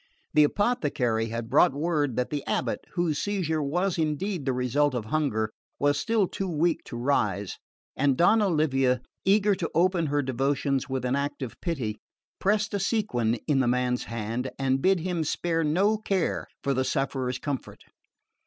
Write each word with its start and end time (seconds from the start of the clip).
The 0.33 0.45
apothecary 0.45 1.27
had 1.27 1.47
brought 1.47 1.73
word 1.73 2.15
that 2.15 2.31
the 2.31 2.43
abate, 2.47 2.79
whose 2.93 3.19
seizure 3.19 3.61
was 3.61 3.99
indeed 3.99 4.45
the 4.45 4.51
result 4.51 4.95
of 4.95 5.05
hunger, 5.05 5.51
was 5.77 5.99
still 5.99 6.27
too 6.27 6.49
weak 6.49 6.81
to 6.85 6.97
rise; 6.97 7.59
and 7.95 8.17
Donna 8.17 8.49
Livia, 8.49 9.01
eager 9.25 9.53
to 9.53 9.69
open 9.75 10.07
her 10.07 10.23
devotions 10.23 10.89
with 10.89 11.05
an 11.05 11.15
act 11.15 11.43
of 11.43 11.61
pity, 11.61 11.99
pressed 12.39 12.73
a 12.73 12.79
sequin 12.79 13.35
in 13.45 13.59
the 13.59 13.67
man's 13.67 14.05
hand, 14.05 14.49
and 14.57 14.81
bid 14.81 15.01
him 15.01 15.23
spare 15.23 15.63
no 15.63 15.99
care 15.99 16.47
for 16.63 16.73
the 16.73 16.83
sufferer's 16.83 17.37
comfort. 17.37 17.83